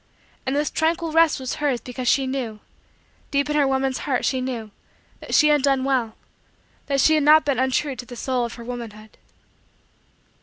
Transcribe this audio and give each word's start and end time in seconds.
And 0.47 0.55
this 0.55 0.71
tranquil 0.71 1.11
rest 1.11 1.39
was 1.39 1.57
hers 1.61 1.79
because 1.79 2.07
she 2.07 2.25
knew 2.25 2.59
deep 3.29 3.51
in 3.51 3.55
her 3.55 3.67
woman's 3.67 3.99
heart 3.99 4.25
she 4.25 4.41
knew 4.41 4.71
that 5.19 5.35
she 5.35 5.49
had 5.49 5.61
done 5.61 5.83
well; 5.83 6.15
that 6.87 6.99
she 6.99 7.13
had 7.13 7.23
not 7.23 7.45
been 7.45 7.59
untrue 7.59 7.95
to 7.97 8.05
the 8.07 8.15
soul 8.15 8.43
of 8.43 8.55
her 8.55 8.63
womanhood. 8.63 9.19